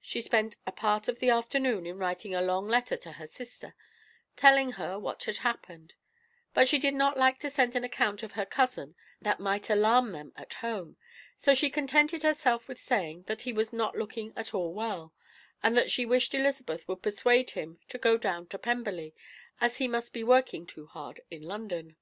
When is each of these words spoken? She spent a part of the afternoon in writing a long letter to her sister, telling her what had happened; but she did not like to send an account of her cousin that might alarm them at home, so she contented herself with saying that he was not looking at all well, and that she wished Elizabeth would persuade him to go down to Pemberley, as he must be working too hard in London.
She 0.00 0.22
spent 0.22 0.56
a 0.66 0.72
part 0.72 1.08
of 1.08 1.18
the 1.18 1.28
afternoon 1.28 1.84
in 1.84 1.98
writing 1.98 2.34
a 2.34 2.40
long 2.40 2.66
letter 2.68 2.96
to 2.96 3.12
her 3.12 3.26
sister, 3.26 3.74
telling 4.34 4.72
her 4.80 4.98
what 4.98 5.24
had 5.24 5.36
happened; 5.36 5.92
but 6.54 6.66
she 6.66 6.78
did 6.78 6.94
not 6.94 7.18
like 7.18 7.38
to 7.40 7.50
send 7.50 7.76
an 7.76 7.84
account 7.84 8.22
of 8.22 8.32
her 8.32 8.46
cousin 8.46 8.94
that 9.20 9.40
might 9.40 9.68
alarm 9.68 10.12
them 10.12 10.32
at 10.36 10.54
home, 10.54 10.96
so 11.36 11.52
she 11.52 11.68
contented 11.68 12.22
herself 12.22 12.66
with 12.66 12.80
saying 12.80 13.24
that 13.24 13.42
he 13.42 13.52
was 13.52 13.74
not 13.74 13.94
looking 13.94 14.32
at 14.36 14.54
all 14.54 14.72
well, 14.72 15.12
and 15.62 15.76
that 15.76 15.90
she 15.90 16.06
wished 16.06 16.32
Elizabeth 16.34 16.88
would 16.88 17.02
persuade 17.02 17.50
him 17.50 17.78
to 17.88 17.98
go 17.98 18.16
down 18.16 18.46
to 18.46 18.58
Pemberley, 18.58 19.14
as 19.60 19.76
he 19.76 19.86
must 19.86 20.14
be 20.14 20.24
working 20.24 20.66
too 20.66 20.86
hard 20.86 21.20
in 21.30 21.42
London. 21.42 21.98